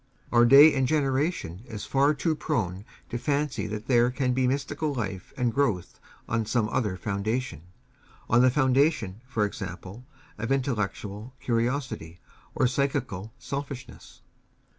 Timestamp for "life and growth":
4.95-5.99